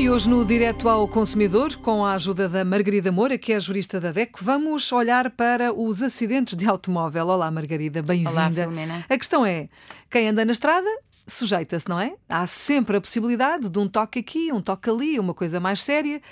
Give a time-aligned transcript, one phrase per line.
[0.00, 4.00] E hoje no Direto ao Consumidor, com a ajuda da Margarida Moura, que é jurista
[4.00, 7.26] da DEC, vamos olhar para os acidentes de automóvel.
[7.26, 8.30] Olá, Margarida, bem-vinda.
[8.30, 9.04] Olá, Filomena.
[9.06, 9.68] A questão é,
[10.10, 10.88] quem anda na estrada
[11.26, 12.14] sujeita-se, não é?
[12.26, 16.22] Há sempre a possibilidade de um toque aqui, um toque ali, uma coisa mais séria.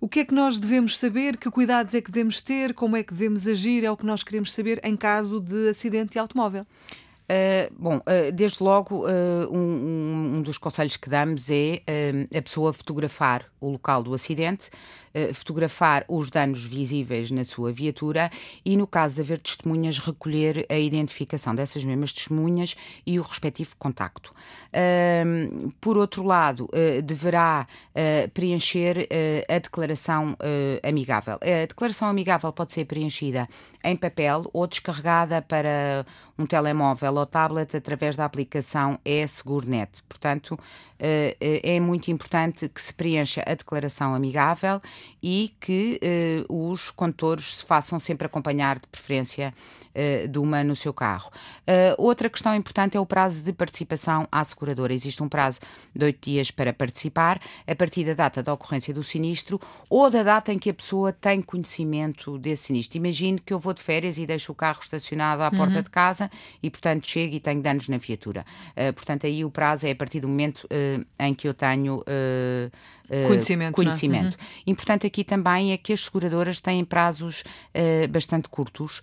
[0.00, 1.36] O que é que nós devemos saber?
[1.36, 2.74] Que cuidados é que devemos ter?
[2.74, 3.84] Como é que devemos agir?
[3.84, 6.66] É o que nós queremos saber em caso de acidente de automóvel.
[7.32, 11.80] Uh, bom, uh, desde logo, uh, um, um, dos conselhos que damos é
[12.36, 14.68] a pessoa fotografar o local do acidente,
[15.34, 18.28] fotografar os danos visíveis na sua viatura
[18.64, 22.74] e, no caso de haver testemunhas, recolher a identificação dessas mesmas testemunhas
[23.06, 24.32] e o respectivo contacto.
[25.80, 26.68] por outro lado,
[27.04, 27.68] deverá
[28.34, 29.06] preencher
[29.48, 30.36] a declaração
[30.82, 31.34] amigável.
[31.34, 33.46] A declaração amigável pode ser preenchida
[33.84, 36.04] em papel ou descarregada para
[36.38, 40.02] um telemóvel ou tablet através da aplicação e-SegureNet.
[40.08, 40.58] Portanto,
[41.04, 44.80] eh, eh, é muito importante que se preencha a declaração amigável
[45.20, 49.52] e que eh, os condutores se façam sempre acompanhar, de preferência,
[50.30, 51.30] de uma no seu carro.
[51.98, 54.94] Outra questão importante é o prazo de participação à seguradora.
[54.94, 55.60] Existe um prazo
[55.94, 60.22] de oito dias para participar, a partir da data da ocorrência do sinistro ou da
[60.22, 62.96] data em que a pessoa tem conhecimento desse sinistro.
[62.96, 65.82] Imagine que eu vou de férias e deixo o carro estacionado à porta uhum.
[65.82, 66.30] de casa
[66.62, 68.44] e, portanto, chego e tenho danos na viatura.
[68.94, 70.66] portanto, aí o prazo é a partir do momento
[71.18, 72.02] em que eu tenho
[73.12, 73.74] uh, conhecimento.
[73.74, 74.36] conhecimento.
[74.38, 74.42] É?
[74.42, 74.62] Uhum.
[74.66, 79.02] Importante aqui também é que as seguradoras têm prazos uh, bastante curtos,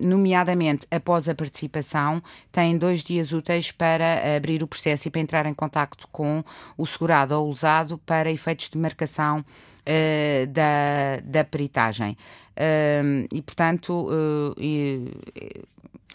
[0.00, 5.46] nomeadamente após a participação, têm dois dias úteis para abrir o processo e para entrar
[5.46, 6.44] em contacto com
[6.76, 9.44] o segurado ou usado para efeitos de marcação
[9.86, 12.16] Uh, da, da peritagem.
[12.56, 14.54] Uh, e, portanto, uh,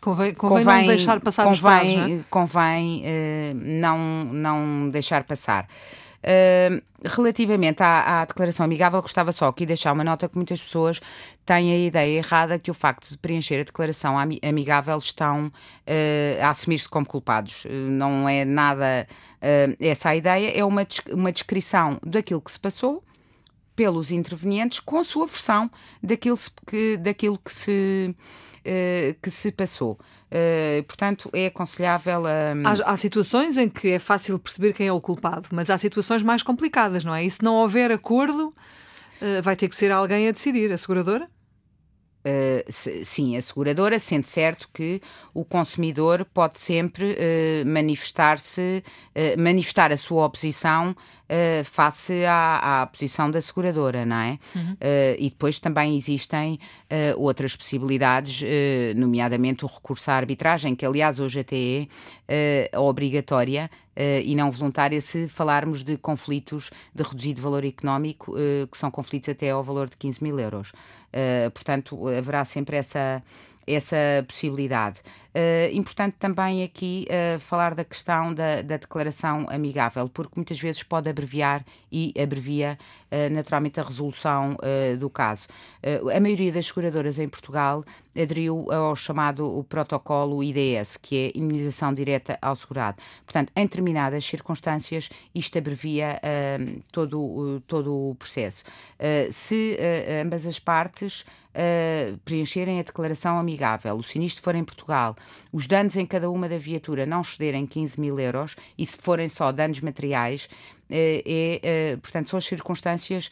[0.01, 2.23] Convém, convém, convém, não deixar passar convém, não é?
[2.29, 5.67] Convém uh, não, não deixar passar.
[6.19, 10.99] Uh, relativamente à, à, declaração amigável, gostava só aqui deixar uma nota que muitas pessoas
[11.45, 16.49] têm a ideia errada que o facto de preencher a declaração amigável estão uh, a
[16.49, 17.66] assumir-se como culpados.
[17.69, 19.07] não é nada
[19.79, 23.01] essa a ideia, é uma, uma descrição daquilo que se passou
[23.79, 25.72] pelos intervenientes com sua versão
[26.03, 28.13] daquilo que, daquilo que se
[28.66, 29.97] eh, que se passou.
[30.29, 32.51] Uh, portanto, é aconselhável a.
[32.66, 36.22] Há, há, situações em que é fácil perceber quem é o culpado, mas há situações
[36.22, 37.23] mais complicadas, não é?
[37.23, 41.29] E se não houver acordo, uh, vai ter que ser alguém a decidir, a seguradora?
[42.19, 42.69] Uh,
[43.06, 45.02] sim, a seguradora sente certo que
[45.34, 48.84] o consumidor pode sempre uh, manifestar-se,
[49.16, 50.96] uh, manifestar a sua oposição
[51.63, 54.40] face à, à, posição da seguradora, não é?
[54.56, 54.75] Uhum.
[55.19, 56.59] e depois também existem
[57.18, 58.41] outras possibilidades,
[58.96, 61.88] nomeadamente o recurso à arbitragem, que aliás hoje até
[62.28, 63.69] é obrigatória
[64.23, 69.29] e não voluntária se falarmos de conflitos de reduzido valor económico, uh, que são conflitos
[69.29, 70.71] até ao valor de 15 mil euros.
[70.71, 73.21] Uh, portanto, haverá sempre essa
[73.75, 74.99] essa possibilidade.
[75.29, 80.81] Uh, importante também aqui uh, falar da questão da, da, declaração amigável, porque muitas vezes
[80.81, 82.79] pode abreviar e abrevia
[83.11, 84.57] uh, naturalmente a resolução
[84.99, 85.47] do caso.
[86.13, 87.83] a maioria das seguradoras em Portugal
[88.19, 92.97] aderiu ao chamado protocolo IDS, que é Imunização Direta ao Segurado.
[93.25, 96.19] Portanto, em determinadas circunstâncias, isto abrevia
[96.91, 98.63] todo, todo o processo.
[99.31, 99.78] se
[100.22, 105.16] ambas as partes uh, preencherem a declaração amigável, o sinistro for em Portugal,
[105.52, 109.29] os danos em cada uma da viatura não excederem 15 mil euros e se forem
[109.29, 113.29] só danos materiais, eh, é, é, portanto, são as circunstâncias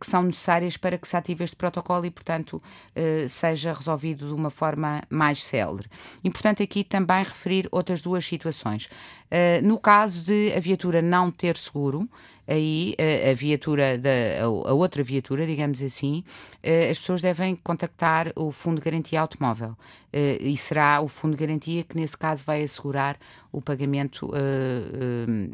[0.00, 2.60] que são necessárias para que se ative este protocolo e, portanto,
[3.28, 5.86] seja resolvido de uma forma mais célere.
[6.24, 8.88] Importante aqui também referir outras duas situações.
[9.62, 12.08] No caso de a viatura não ter seguro,
[12.46, 14.10] aí a, a viatura, da,
[14.40, 16.24] a, a, outra viatura, digamos assim,
[16.90, 19.76] as pessoas devem contactar o Fundo de Garantia Automóvel
[20.12, 23.18] e será o Fundo de Garantia que, nesse caso, vai assegurar
[23.50, 24.30] o pagamento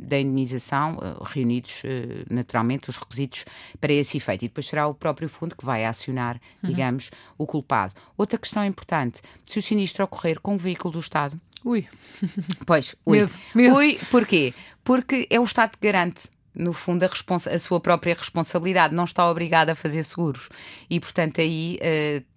[0.03, 1.83] da indenização, reunidos
[2.31, 3.45] naturalmente os requisitos
[3.81, 4.45] para esse efeito.
[4.45, 6.71] E depois será o próprio fundo que vai acionar, uhum.
[6.71, 7.95] digamos, o culpado.
[8.17, 11.41] Outra questão importante: se o sinistro ocorrer com um veículo do Estado.
[11.65, 11.87] Ui.
[12.67, 13.19] Pois, ui.
[13.19, 13.77] Medo, medo.
[13.77, 14.55] Ui, porquê?
[14.85, 16.29] Porque é o Estado que garante
[16.61, 20.49] no fundo, a, a, sua própria responsabilidade, não está obrigado a fazer seguros.
[20.89, 21.79] E, portanto, aí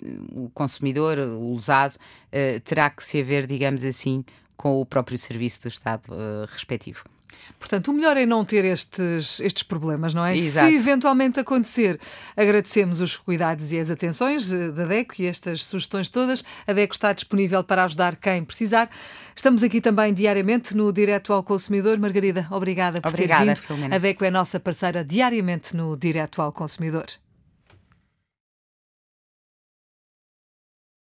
[0.01, 4.23] uh, o consumidor, o usado, uh, terá que se haver, digamos assim,
[4.55, 7.03] com o próprio serviço do Estado uh, respectivo.
[7.59, 10.37] Portanto, o melhor é não ter estes, estes problemas, não é?
[10.37, 10.67] Exato.
[10.67, 11.99] Se eventualmente acontecer,
[12.35, 16.43] agradecemos os cuidados e as atenções eh, da DECO e estas sugestões todas.
[16.67, 18.89] A DECO está disponível para ajudar quem precisar.
[19.33, 21.97] Estamos aqui também diariamente no Direto ao Consumidor.
[21.97, 23.63] Margarida, obrigada por obrigada, ter vindo.
[23.65, 23.95] Filomena.
[23.95, 27.05] A DECO é nossa parceira diariamente no Direto ao Consumidor.